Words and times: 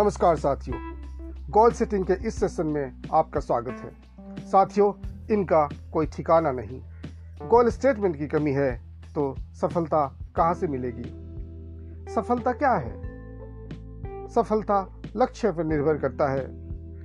नमस्कार 0.00 0.36
साथियों। 0.36 0.78
Goal 1.50 1.70
setting 1.70 2.04
के 2.04 2.12
इस 2.12 2.40
सेशन 2.40 2.66
में 2.66 3.02
आपका 3.12 3.40
स्वागत 3.40 3.68
है। 3.68 3.90
साथियों, 4.48 4.92
इनका 5.30 5.68
कोई 5.92 6.06
ठिकाना 6.06 6.52
नहीं। 6.52 6.80
गोल 7.48 7.68
स्टेटमेंट 7.70 8.16
की 8.16 8.26
कमी 8.26 8.52
है 8.52 8.80
तो 9.14 9.34
सफलता 9.38 10.16
कहाँ 10.36 10.54
से 10.54 10.66
मिलेगी? 10.66 11.02
सफलता 12.14 12.52
क्या 12.52 12.72
है? 12.72 12.92
सफलता 14.28 15.02
लक्ष्य 15.16 15.52
पर 15.52 15.64
निर्भर 15.64 15.98
करता 15.98 16.28
है। 16.28 16.44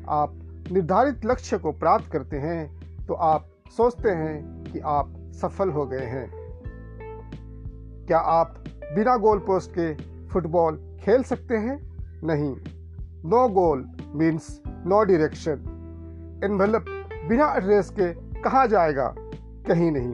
आप 0.10 0.34
निर्धारित 0.72 1.26
लक्ष्य 1.26 1.58
को 1.58 1.72
प्राप्त 1.72 2.12
करते 2.12 2.38
हैं 2.38 2.82
तो 3.06 3.14
आप 3.14 3.48
सोचते 3.78 4.10
हैं 4.10 4.64
कि 4.64 4.80
आप 4.80 5.14
सफल 5.32 5.70
हो 5.70 5.86
गए 5.86 6.06
हैं। 6.06 6.32
क्या 8.08 8.20
आप 8.20 8.64
बिना 8.96 9.18
गोल 9.18 9.40
पोस्ट 9.40 9.72
के 9.80 9.94
फुटबॉल 10.28 10.98
खेल 11.00 11.24
सकते 11.24 11.56
हैं? 11.56 11.96
नहीं। 12.24 12.56
No 13.26 13.48
goal 13.48 13.92
means 14.16 14.62
no 14.68 15.04
direction 15.04 15.54
envelope 16.44 16.86
बिना 17.30 17.54
एड्रेस 17.54 17.90
के 17.90 18.14
कहाँ 18.42 18.68
जाएगा? 18.68 19.16
कहीं 19.68 19.92
नहीं। 19.92 20.14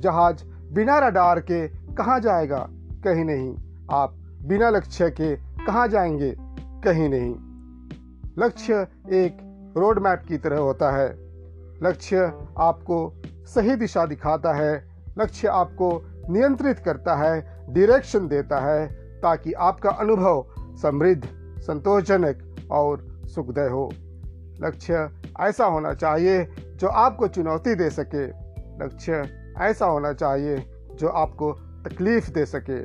जहाज़ 0.00 0.44
बिना 0.72 0.98
रडार 0.98 1.40
के 1.40 1.68
कहाँ 1.68 2.20
जाएगा? 2.20 2.68
कहीं 3.04 3.24
नहीं। 3.24 3.56
आप 3.92 4.14
बिना 4.42 4.70
लक्ष्य 4.70 5.10
के 5.10 5.36
कहाँ 5.36 5.88
जाएँगे? 5.88 6.36
कहीं 6.60 7.08
नहीं। 7.08 7.34
लक्ष्य 8.38 8.88
एक 9.12 9.38
रोड 9.76 9.98
मैप 9.98 10.22
की 10.28 10.38
तरह 10.38 10.58
होता 10.58 10.90
है। 10.90 11.10
लक्ष्य 11.82 12.32
आपको 12.58 13.22
सही 13.26 13.76
दिशा 13.76 14.06
दिखाता 14.06 14.52
है। 14.52 14.88
लक्ष्य 15.18 15.48
आपको 15.48 16.02
नियंत्रित 16.30 16.78
करता 16.78 17.16
है 17.16 17.66
डायरेक्शन 17.74 18.28
देता 18.28 18.60
है, 18.60 18.86
ताकि 19.20 19.52
आपका 19.52 19.90
अनुभव 19.90 20.46
समृद्ध, 20.82 21.28
संतोषजनक 21.58 22.49
और 22.72 23.22
सुखदय 23.26 23.68
हो। 23.68 23.90
लक्ष्य 24.60 25.10
ऐसा 25.40 25.66
होना 25.66 25.94
चाहिए 25.94 26.44
जो 26.76 26.88
आपको 26.88 27.28
चुनौती 27.28 27.74
दे 27.74 27.90
सके। 27.90 28.26
लक्ष्य 28.84 29.12
ऐसा 29.58 29.86
होना 29.86 30.12
चाहिए 30.12 30.56
जो 30.94 31.08
आपको 31.08 31.52
तकलीफ़ 31.88 32.30
दे 32.30 32.46
सके। 32.46 32.84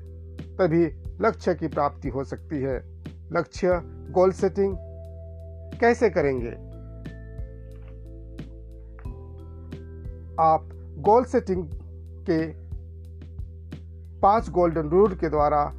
तभी 0.55 0.85
लक्ष्य 1.21 1.55
की 1.55 1.67
प्राप्ति 1.67 2.09
हो 2.09 2.23
सकती 2.23 2.61
है। 2.61 3.03
लक्ष्य 3.31 3.81
गोल 3.85 4.31
सेटिंग 4.31 4.75
कैसे 5.79 6.09
करेंगे? 6.09 6.51
आप 10.39 10.69
गोल 10.97 11.23
सेटिंग 11.23 11.69
के 12.29 12.47
पाँच 14.19 14.49
गोल्डन 14.49 14.89
रूल 14.89 15.15
के 15.15 15.29
द्वारा 15.29 15.71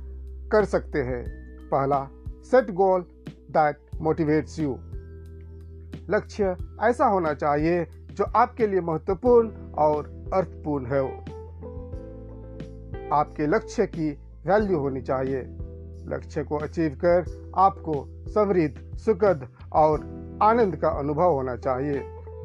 कर 0.53 0.65
सकते 0.65 1.03
हैं। 1.03 1.25
पहला 1.69 2.09
set 2.43 2.71
goal 2.71 3.03
that 3.51 3.77
motivates 4.01 4.59
you 4.59 4.79
लक्ष्य 6.11 6.57
ऐसा 6.83 7.07
होना 7.07 7.35
चाहिए 7.35 7.85
जो 8.13 8.25
आपके 8.25 8.67
लिए 8.67 8.81
महत्वपूर्ण 8.81 9.49
और 9.73 10.31
अर्थपूर्ण 10.35 10.87
है। 10.87 11.01
आपके 13.13 13.47
लक्ष्य 13.47 13.87
की 13.87 14.11
वैल्यू 14.47 14.79
होनी 14.79 15.01
चाहिए। 15.01 15.43
लक्ष्य 16.09 16.43
को 16.45 16.57
अचीव 16.57 16.99
कर 17.05 17.53
आपको 17.57 18.07
समृद्ध, 18.29 18.97
सुखद 18.99 19.49
और 19.73 20.01
आनंद 20.43 20.77
का 20.77 20.89
अनुभव 20.89 21.33
होना 21.33 21.57
चाहिए। 21.57 22.03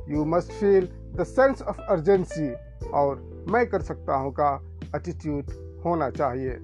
You 0.09 0.25
must 0.25 0.51
feel 0.51 0.87
the 1.15 1.23
sense 1.23 1.61
of 1.61 1.79
urgency 1.81 2.53
और 2.89 3.45
मैं 3.49 3.69
कर 3.69 3.81
सकता 3.81 4.15
हूँ 4.15 4.31
का 4.31 4.67
एटीट्यूड 4.95 5.45
होना 5.85 6.09
चाहिए। 6.09 6.57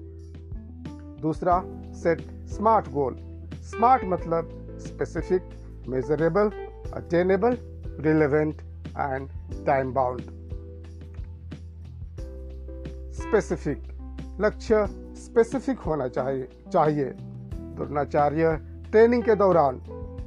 दूसरा 1.22 1.62
सेट 1.92 2.20
स्मार्ट 2.46 2.88
गोल 2.88 3.16
स्मार्ट 3.62 4.04
मतलब 4.04 4.57
specific 4.78 5.42
measurable 5.88 6.50
attainable 6.94 7.58
relevant 8.00 8.62
and 8.88 9.28
time 9.66 9.92
bound 9.92 10.20
specific 13.12 13.82
लक्ष्य 14.40 14.86
स्पेसिफिक 15.14 15.78
होना 15.78 16.08
चाहिए 16.08 16.48
चाहिए। 16.72 17.04
द्रोणाचार्य 17.54 18.56
ट्रेनिंग 18.90 19.22
के 19.22 19.34
दौरान 19.34 19.82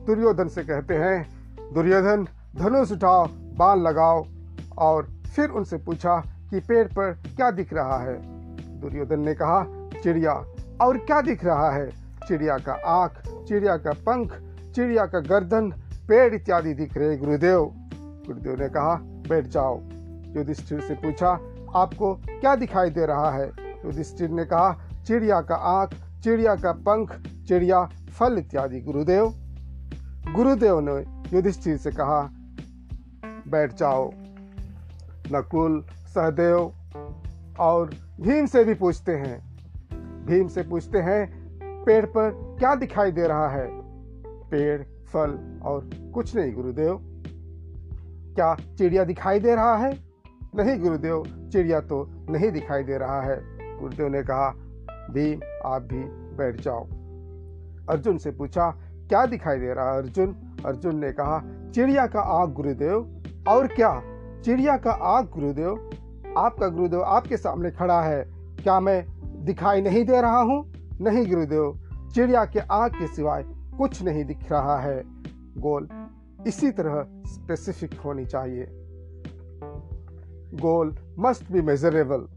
दुर्योधन 0.08 0.48
से 0.48 0.64
कहते 0.64 0.94
हैं, 0.94 1.30
दुर्योधन, 1.74 2.28
धनुष 2.56 2.92
उठाओ 2.92 3.28
बाल 3.32 3.80
लगाओ। 3.80 4.26
और 4.78 5.04
फिर 5.04 5.50
उनसे 5.50 5.78
पूछा 5.78 6.20
कि 6.20 6.60
पेड़ 6.60 6.88
पर 6.88 7.12
क्या 7.12 7.52
दिख 7.52 7.74
रहा 7.74 7.98
है। 7.98 8.22
दुर्योधन 8.80 9.20
ने 9.20 9.34
कहा, 9.34 9.90
चिड़िया, 10.04 10.34
और 10.82 10.98
क्या 10.98 11.22
दिख 11.22 11.46
रहा 11.46 11.72
है? 11.72 12.01
चिड़िया 12.32 12.58
का 12.58 12.74
आँख, 12.74 13.12
चिड़िया 13.48 13.78
का 13.78 13.92
पंख, 13.92 14.40
चिड़िया 14.76 15.06
का 15.06 15.20
गर्दन, 15.20 15.72
पेड़ 16.08 16.34
इत्यादि 16.34 16.74
दिख 16.74 16.98
रहे 16.98 17.18
गुरुदेव। 17.18 17.72
गुरुदेव 18.28 18.62
ने 18.62 18.70
कहा, 18.70 18.96
बैठ 19.02 19.48
जाओ। 19.48 19.82
युधिष्ठिर 20.38 20.80
से 20.82 20.94
पूछा, 20.94 21.30
आपको 21.76 22.16
क्या 22.16 22.56
दिखाई 22.56 22.90
दे 22.90 23.06
रहा 23.06 23.32
है? 23.32 23.52
युधिष्ठिर 23.86 24.30
ने 24.30 24.46
कहा, 24.46 24.82
चिड़िया 25.08 25.42
का 25.42 25.56
आँख, 25.56 25.90
चिड़िया 26.24 26.56
का 26.56 26.72
पंख, 26.72 27.16
चिड़िया, 27.48 27.86
फल 28.14 28.38
इत्यादि, 28.38 28.82
गुरुदेव। 28.82 29.34
गुरुदेव 30.36 30.80
ने 30.80 31.22
युधिष्ठिर 31.38 31.78
से 31.78 31.92
कहा, 31.92 32.30
बैठ 33.48 33.74
जाओ। 33.74 34.12
नकुल, 35.32 35.86
सहदेव 36.08 36.74
और 37.60 37.94
भीम 38.22 38.46
से 38.46 38.64
भी 38.64 38.74
पूछते 38.74 39.12
हैं। 39.12 39.40
भीम 40.26 40.48
से 40.48 40.64
पूछते 40.64 40.98
हैं 40.98 41.41
पेड़ 41.86 42.06
पर 42.06 42.56
क्या 42.60 42.76
दिखाई 42.76 43.12
दे 43.12 43.28
रहा 43.28 43.48
है? 43.48 43.68
पेड़, 44.28 44.84
फल 44.84 45.60
और 45.64 45.90
कुछ 46.14 46.36
नहीं, 46.36 46.54
गुरुदेव। 46.54 47.00
क्या 48.36 48.56
चिड़िया 48.56 49.04
दिखाई 49.04 49.40
दे 49.40 49.56
रहा 49.56 49.78
है? 49.78 50.00
नहीं, 50.56 50.80
गुरुदेव, 50.80 51.50
चिड़िया 51.54 51.80
तो 51.80 52.08
नहीं 52.30 52.52
दिखाई 52.52 52.84
दे 52.84 52.98
रहा 52.98 53.22
है। 53.22 53.42
गुरुदेव 53.80 54.08
ने 54.08 54.24
कहा, 54.24 54.50
भीम, 55.12 55.40
आप 55.66 55.82
भी 55.82 56.04
बैठ 56.38 56.62
जाओ। 56.62 56.84
अर्जुन 57.90 58.18
से 58.18 58.32
पूछा, 58.32 58.72
क्या 59.10 59.26
दिखाई 59.26 59.60
दे 59.60 59.74
रहा 59.74 59.92
है, 59.92 59.98
अर्जुन? 59.98 60.58
अर्जुन 60.66 60.96
ने 60.96 61.12
कहा, 61.12 61.44
चिड़िया 61.72 62.08
का 62.08 62.20
आग, 62.20 62.54
गुरुदेव। 62.54 63.24
और 63.48 63.68
क्या? 63.68 64.02
चिड़िया 64.42 64.78
का 64.78 64.92
आग, 64.92 65.30
गुरुदेव? 65.30 65.90
आपका 66.38 66.68
गुरुदेव 66.68 67.04
आपके 67.04 67.38
सामने 67.38 67.72
खड़ा 67.72 68.02
है। 68.02 68.24
क्या 68.64 68.80
मैं 68.80 69.06
दिखाई 69.46 69.82
नहीं 69.82 70.06
दे 70.06 70.22
रहा 70.22 70.42
हूँ? 70.42 70.71
नहीं, 71.02 71.28
गुरुदेव। 71.28 71.80
चिड़िया 72.16 72.46
के 72.46 72.60
आग 72.60 72.92
के 72.92 73.08
सिवाय 73.08 73.44
कुछ 73.48 74.04
नहीं 74.04 74.26
दिख 74.26 74.52
रहा 74.52 74.80
है। 74.80 75.04
गोल, 75.58 75.90
इसी 76.48 76.72
तरह 76.72 77.08
स्पेसिफिक 77.28 78.00
होनी 78.00 78.26
चाहिए। 78.26 78.68
गोल 80.54 81.16
मस्ट 81.20 81.52
बी 81.52 81.62
मेजरेबल 81.62 82.28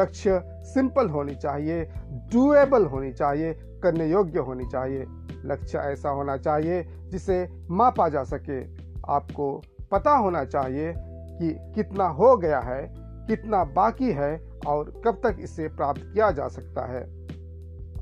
लक्ष्य 0.00 0.42
सिंपल 0.44 1.08
होनी 1.08 1.34
चाहिए 1.34 1.84
डुएबल 2.10 2.86
होनी 2.86 3.12
चाहिए, 3.12 3.52
करने 3.54 4.10
योग्य 4.10 4.38
होनी 4.38 4.64
चाहिए। 4.64 5.04
लक्ष्य 5.44 5.78
ऐसा 5.78 6.10
होना 6.10 6.36
चाहिए 6.36 6.86
जिसे 7.08 7.66
मापा 7.70 8.08
जा 8.08 8.24
सके। 8.24 8.64
आपको 9.12 9.62
पता 9.92 10.16
होना 10.16 10.44
चाहिए 10.44 10.94
कि 10.98 11.72
कितना 11.74 12.04
हो 12.04 12.36
गया 12.36 12.60
है, 12.60 12.94
कितना 12.98 13.64
बाकी 13.64 14.12
है 14.12 14.50
और 14.66 15.02
कब 15.04 15.20
तक 15.24 15.36
इसे 15.40 15.68
प्राप्त 15.68 16.02
किया 16.02 16.30
जा 16.30 16.48
सकता 16.48 16.86
है। 16.86 17.21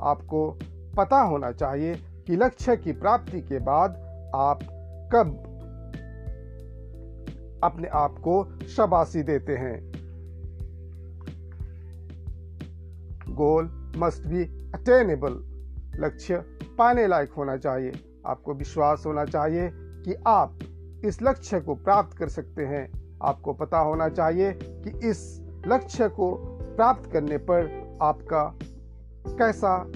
आपको 0.00 0.58
पता 0.97 1.20
होना 1.20 1.52
चाहिए 1.52 1.94
कि 2.26 2.37
लक्ष्य 2.37 2.76
की 2.76 2.93
प्राप्ति 2.93 3.41
के 3.41 3.58
बाद 3.58 3.91
आप 4.35 4.58
कब 5.14 5.47
अपने 7.64 7.88
आप 7.88 8.12
को 8.19 8.61
शबासी 8.69 9.23
देते 9.23 9.56
हैं। 9.56 9.91
गोल 13.29 13.94
मस्ट 13.97 14.26
बी 14.26 14.70
अटेनेबल 14.75 15.32
लक्ष्य 16.05 16.37
पाने 16.79 17.06
लायक 17.06 17.32
होना 17.32 17.56
चाहिए। 17.56 17.93
आपको 18.26 18.55
विश्वास 18.55 19.02
होना 19.06 19.25
चाहिए 19.25 19.70
कि 19.75 20.14
आप 20.26 20.58
इस 21.05 21.23
लक्ष्य 21.23 21.61
को 21.61 21.75
प्राप्त 21.75 22.19
कर 22.19 22.29
सकते 22.29 22.62
हैं। 22.62 23.00
आपको 23.23 23.52
पता 23.52 23.79
होना 23.79 24.08
चाहिए 24.08 24.52
कि 24.64 25.08
इस 25.08 25.41
लक्ष्य 25.67 26.08
को 26.08 26.35
प्राप्त 26.76 27.11
करने 27.12 27.37
पर 27.37 27.91
आपका 28.02 28.58
कैसा? 29.27 29.87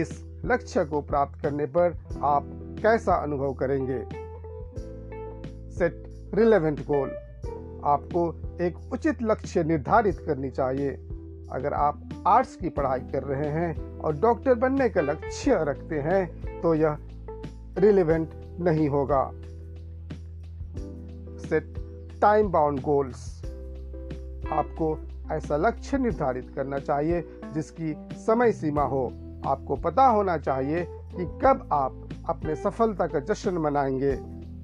इस 0.00 0.10
लक्ष्य 0.44 0.84
को 0.84 1.00
प्राप्त 1.00 1.40
करने 1.42 1.66
पर 1.66 1.96
आप 2.22 2.46
कैसा 2.82 3.14
अनुभव 3.14 3.52
करेंगे? 3.52 3.98
सेट 5.70 6.04
रिलेवेंट 6.34 6.80
गोल 6.80 7.10
आपको 7.84 8.22
एक 8.60 8.92
उचित 8.92 9.22
लक्ष्य 9.22 9.64
निर्धारित 9.64 10.18
करनी 10.18 10.50
चाहिए। 10.50 10.90
अगर 11.52 11.72
आप 11.72 12.08
आर्ट्स 12.26 12.56
की 12.56 12.68
पढ़ाई 12.68 13.00
कर 13.00 13.22
रहे 13.22 13.48
हैं 13.48 13.98
और 13.98 14.16
डॉक्टर 14.16 14.54
बनने 14.54 14.88
का 14.88 15.00
लक्ष्य 15.00 15.64
रखते 15.68 15.98
हैं 15.98 16.60
तो 16.60 16.74
यह 16.74 16.96
रिलेवेंट 17.78 18.30
नहीं 18.60 18.88
होगा। 18.88 19.30
सेट 21.40 21.74
टाइम 22.20 22.48
बाउंड 22.48 22.80
गोल्स 22.80 23.44
आपको 24.52 24.94
ऐसा 25.30 25.56
लक्ष्य 25.56 25.98
निर्धारित 25.98 26.52
करना 26.56 26.78
चाहिए 26.78 27.22
जिसकी 27.54 27.94
समय 28.18 28.52
सीमा 28.52 28.82
हो। 28.82 29.04
आपको 29.46 29.76
पता 29.76 30.06
होना 30.06 30.36
चाहिए 30.38 30.84
कि 30.88 31.24
कब 31.42 31.68
आप 31.72 32.08
अपने 32.28 32.54
सफलता 32.56 33.06
का 33.06 33.20
जश्न 33.20 33.58
मनाएँगे। 33.58 34.12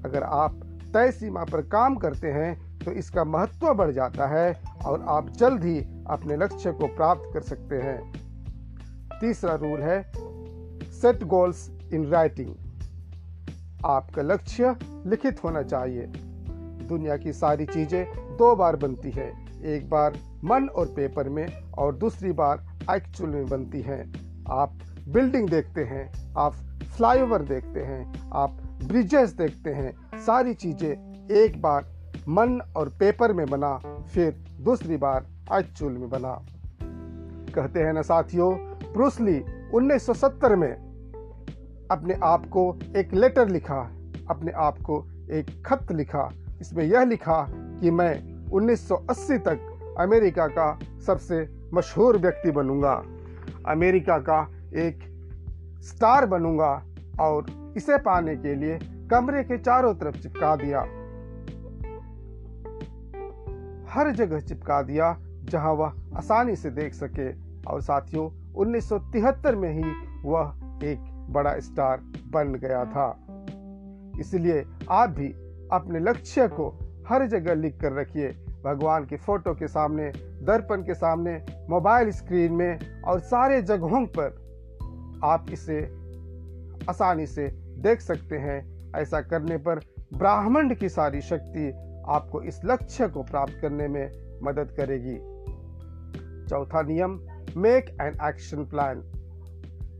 अगर 0.05 0.23
आप 0.23 0.59
तय 0.93 1.11
सीमा 1.11 1.43
पर 1.43 1.61
काम 1.61 1.95
करते 1.95 2.27
हैं 2.27 2.79
तो 2.79 2.91
इसका 2.91 3.23
महत्व 3.23 3.73
बढ़ 3.73 3.91
जाता 3.91 4.27
है 4.27 4.53
और 4.85 5.05
आप 5.09 5.29
जल्द 5.29 5.63
ही 5.63 5.79
अपने 6.09 6.37
लक्ष्य 6.37 6.71
को 6.71 6.87
प्राप्त 6.87 7.29
कर 7.33 7.41
सकते 7.41 7.75
हैं। 7.75 7.99
तीसरा 9.21 9.55
रूल 9.55 9.81
है 9.81 10.01
सेट 10.91 11.23
गोल्स 11.23 11.69
इन 11.93 12.05
राइटिंग 12.05 12.53
आपका 13.85 14.21
लक्ष्य 14.21 14.75
लिखित 14.83 15.43
होना 15.43 15.61
चाहिए। 15.63 16.05
दुनिया 16.87 17.17
की 17.17 17.33
सारी 17.33 17.65
चीज़ें 17.65 18.05
दो 18.37 18.55
बार 18.55 18.75
बनती 18.75 19.11
है। 19.11 19.46
एक 19.65 19.89
बार 19.89 20.17
मन 20.43 20.67
और 20.67 20.85
पेपर 20.85 21.29
में 21.29 21.47
और 21.77 21.95
दूसरी 21.95 22.31
बार 22.31 22.77
एक्चुअल 22.91 23.29
में 23.29 23.45
बनती 23.45 23.81
हैं। 23.81 24.13
आप 24.51 24.77
बिल्डिंग 25.07 25.49
देखते 25.49 25.83
हैं, 25.83 26.33
आप 26.37 26.53
फ्लाईओवर 26.97 27.41
देखते 27.41 27.79
हैं, 27.79 28.29
आप 28.33 28.51
ब्रिजेस 28.83 29.29
देखते 29.29 29.69
हैं, 29.69 30.19
सारी 30.19 30.53
चीज़ें 30.53 31.27
एक 31.31 31.61
बार 31.61 31.85
मन 32.29 32.61
और 32.77 32.89
पेपर 32.89 33.33
में 33.33 33.45
बना, 33.45 33.77
फिर 34.13 34.31
दूसरी 34.59 34.97
बार 34.97 35.27
एक्चुअल 35.53 35.93
में 35.93 36.09
बना। 36.09 36.45
कहते 37.55 37.79
हैं 37.79 37.93
ना 37.93 38.01
साथियों 38.01 38.53
ब्रूसली 38.93 39.43
1970 39.73 40.55
में 40.55 40.73
अपने 41.91 42.13
आप 42.23 42.45
को 42.45 42.79
एक 42.95 43.13
लेटर 43.13 43.49
लिखा, 43.49 43.91
अपने 44.29 44.51
आप 44.51 44.77
को 44.77 45.07
एक 45.31 45.63
खत 45.65 45.91
लिखा। 45.91 46.31
इसमें 46.61 46.83
यह 46.83 47.03
लिखा 47.03 47.47
कि 47.51 47.91
मैं 47.91 48.36
1980 48.53 49.37
तक 49.37 49.95
अमेरिका 49.99 50.47
का 50.47 50.79
सबसे 51.05 51.49
मशहूर 51.73 52.17
व्यक्ति 52.17 52.51
बनूँगा। 52.51 53.03
अमेरिका 53.67 54.17
का 54.17 54.51
एक 54.75 54.99
स्टार 55.81 56.25
बनूँगा 56.25 56.85
और 57.19 57.45
इसे 57.77 57.97
पाने 57.97 58.35
के 58.35 58.55
लिए 58.55 58.79
कमरे 59.11 59.43
के 59.43 59.57
चारों 59.57 59.93
तरफ़ 59.95 60.17
चिपका 60.17 60.55
दिया। 60.55 60.81
हर 63.91 64.11
जगह 64.11 64.39
चिपका 64.39 64.81
दिया 64.81 65.17
जहाँ 65.43 65.73
वह 65.73 65.93
आसानी 66.15 66.55
से 66.55 66.69
देख 66.69 66.93
सके 66.93 67.29
और 67.63 67.81
साथियों 67.81 68.53
1973 68.53 69.55
में 69.55 69.71
ही 69.73 69.83
वह 70.25 70.53
एक 70.83 70.99
बड़ा 71.29 71.59
स्टार 71.59 71.97
बन 72.27 72.53
गया 72.53 72.85
था। 72.85 73.25
इसलिए 74.19 74.65
आप 74.89 75.09
भी 75.09 75.27
अपने 75.71 75.99
लक्ष्य 75.99 76.47
को 76.47 76.86
हर 77.09 77.27
जगह 77.27 77.53
लिख 77.53 77.81
कर 77.81 77.93
रखिए। 77.93 78.27
भगवान 78.65 79.05
के 79.05 79.17
फ़ोटो 79.17 79.53
के 79.53 79.67
सामने, 79.67 80.11
दर्पण 80.43 80.81
के 80.81 80.93
सामने, 80.93 81.45
मोबाइल 81.69 82.11
स्क्रीन 82.11 82.53
में 82.53 83.01
और 83.01 83.19
सारे 83.19 83.61
जगहों 83.61 84.05
पर 84.05 84.47
आप 85.23 85.45
इसे 85.51 85.79
आसानी 86.89 87.27
से 87.27 87.47
देख 87.81 88.01
सकते 88.01 88.37
हैं। 88.37 88.77
ऐसा 88.95 89.21
करने 89.21 89.57
पर 89.57 89.79
ब्राह्मण 90.17 90.75
की 90.75 90.89
सारी 90.89 91.21
शक्ति 91.21 91.71
आपको 92.07 92.41
इस 92.41 92.61
लक्ष्य 92.65 93.07
को 93.07 93.23
प्राप्त 93.23 93.53
करने 93.61 93.87
में 93.87 94.11
मदद 94.43 94.71
करेगी। 94.71 95.15
चौथा 96.49 96.81
नियम 96.81 97.19
मेक 97.57 97.97
एन 98.01 98.27
एक्शन 98.27 98.65
प्लान 98.65 99.01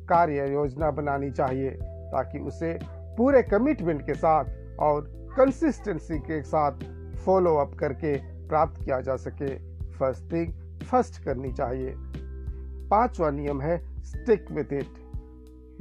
कार्य 0.09 0.54
योजना 0.54 0.92
बनानी 0.92 1.31
चाहिए 1.31 1.69
ताकि 1.83 2.39
उसे 2.39 2.80
पूरे 2.88 3.44
कमिटमेंट 3.44 4.06
के 4.06 4.13
साथ 4.13 4.45
और 4.80 5.16
कंसिस्टेंसी 5.37 6.17
के 6.19 6.41
साथ 6.41 6.83
फॉलो 7.15 7.55
अप 7.55 7.73
करके 7.73 8.15
प्राप्त 8.47 8.83
किया 8.83 8.99
जा 9.01 9.15
सके। 9.15 9.55
फ़र्स्ट 9.91 10.31
थिंग 10.33 10.53
फ़र्स्ट 10.83 11.23
करनी 11.23 11.51
चाहिए। 11.53 11.93
पांचवा 12.89 13.29
नियम 13.31 13.61
है 13.61 13.77
स्टिक 14.03 14.51
विथ 14.51 14.73
इट 14.73 14.97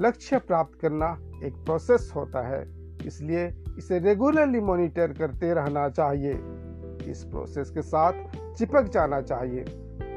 लक्ष्य 0.01 0.39
प्राप्त 0.39 0.79
करना 0.81 1.07
एक 1.45 1.55
प्रोसेस 1.55 2.13
होता 2.17 2.47
है, 2.49 2.63
इसलिए 3.07 3.47
इसे 3.79 3.99
रेगुलरली 3.99 4.61
मॉनिटर 4.61 5.13
करते 5.13 5.55
रहना 5.55 5.89
चाहिए। 5.89 6.33
इस 7.11 7.25
प्रोसेस 7.25 7.71
के 7.71 7.83
साथ 7.83 8.13
चिपक 8.55 8.89
जाना 8.89 9.21
चाहिए। 9.21 9.65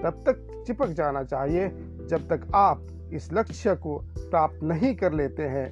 तब 0.04 0.24
तक 0.28 0.64
चिपक 0.68 0.88
जाना 0.88 1.24
चाहिए 1.24 1.70
जब 2.08 2.28
तक 2.28 2.48
आप 2.56 2.88
इस 3.14 3.34
लक्ष्य 3.34 3.76
को 3.76 3.98
प्राप्त 4.20 4.64
नहीं 4.64 4.96
कर 4.96 5.14
लेते 5.14 5.44
हैं। 5.48 5.68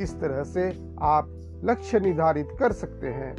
इस 0.00 0.20
तरह 0.20 0.42
से 0.44 0.70
आप 1.02 1.36
लक्ष्य 1.64 2.00
निर्धारित 2.00 2.48
कर 2.58 2.72
सकते 2.72 3.06
हैं। 3.06 3.36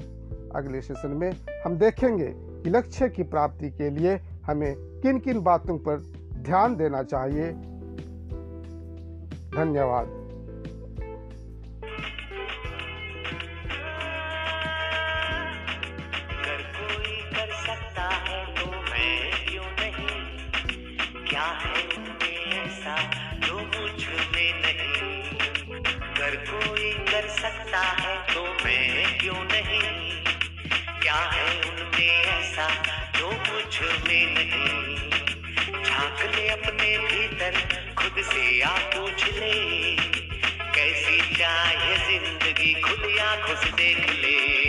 अगले 0.49 0.81
सेशन 0.81 1.09
में 1.09 1.31
हम 1.65 1.77
देखेंगे 1.77 2.27
कि 2.37 2.69
लक्ष्य 2.69 3.09
की 3.09 3.23
प्राप्ति 3.23 3.69
के 3.69 3.89
लिए 3.89 4.19
हमें 4.45 4.75
किन 4.77 5.19
किन 5.19 5.41
बातों 5.41 5.77
पर 5.77 5.97
ध्यान 6.33 6.75
देना 6.75 7.03
चाहिए। 7.03 7.51
धन्यवाद। 9.55 10.20
क्यों 29.21 29.43
नहीं? 29.43 29.81
क्या 31.01 31.13
है 31.13 31.61
उनमें 31.61 32.23
ऐसा 32.23 32.67
जो 33.19 33.27
मुझमें 33.27 34.33
नहीं? 34.33 34.95
झाँक 35.83 36.35
ले 36.35 36.47
अपने 36.47 36.97
भीतर 36.97 37.51
खुद 37.97 38.23
से 38.23 38.61
आ 38.61 38.77
पूछ 38.77 39.25
ले। 39.25 39.95
कैसी 40.75 41.35
चाहे 41.35 42.19
ज़िंदगी 42.19 42.81
खुद 42.81 43.19
आँखों 43.19 43.55
से 43.55 43.71
देख 43.71 44.09
ले? 44.09 44.60